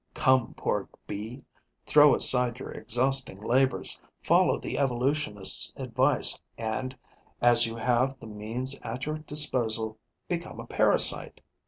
Come, 0.15 0.55
poor 0.57 0.89
Bee! 1.05 1.43
Throw 1.85 2.15
aside 2.15 2.57
your 2.57 2.71
exhausting 2.71 3.39
labours, 3.39 3.99
follow 4.23 4.57
the 4.59 4.79
evolutionists' 4.79 5.71
advice 5.75 6.41
and, 6.57 6.97
as 7.39 7.67
you 7.67 7.75
have 7.75 8.19
the 8.19 8.25
means 8.25 8.79
at 8.81 9.05
your 9.05 9.19
disposal, 9.19 9.99
become 10.27 10.59
a 10.59 10.65
parasite! 10.65 11.39